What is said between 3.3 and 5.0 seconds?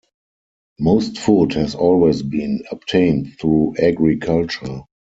through agriculture.